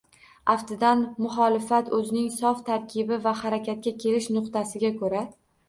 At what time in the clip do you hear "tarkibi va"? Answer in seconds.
2.71-3.37